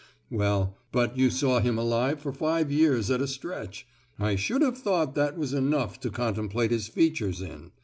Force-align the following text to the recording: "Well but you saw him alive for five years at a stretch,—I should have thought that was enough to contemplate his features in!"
"Well 0.31 0.75
but 0.91 1.15
you 1.15 1.29
saw 1.29 1.59
him 1.59 1.77
alive 1.77 2.19
for 2.19 2.33
five 2.33 2.71
years 2.71 3.11
at 3.11 3.21
a 3.21 3.27
stretch,—I 3.27 4.35
should 4.35 4.63
have 4.63 4.79
thought 4.79 5.13
that 5.13 5.37
was 5.37 5.53
enough 5.53 5.99
to 5.99 6.09
contemplate 6.09 6.71
his 6.71 6.87
features 6.87 7.39
in!" 7.39 7.71